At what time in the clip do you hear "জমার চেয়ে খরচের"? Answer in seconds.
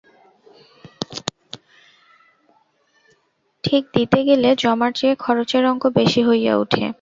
4.57-5.63